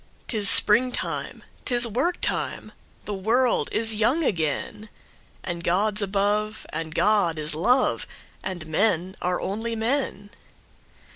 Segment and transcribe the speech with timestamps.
[0.27, 1.43] 'Tis springtime!
[1.63, 2.71] 'Tis work time!
[3.05, 4.89] The world is young again!
[5.43, 8.07] And God's above, and God is love,
[8.41, 10.31] And men are only men.